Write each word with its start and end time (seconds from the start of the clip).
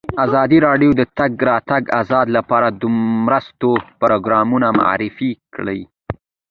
ازادي 0.25 0.57
راډیو 0.67 0.91
د 0.95 0.97
د 0.99 1.01
تګ 1.17 1.31
راتګ 1.49 1.83
ازادي 2.01 2.31
لپاره 2.37 2.67
د 2.79 2.83
مرستو 3.25 3.69
پروګرامونه 4.01 4.67
معرفي 4.79 5.31
کړي. 5.55 5.81